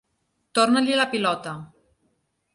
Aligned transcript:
Tornar-li 0.59 0.97
la 1.01 1.07
pilota. 1.13 1.55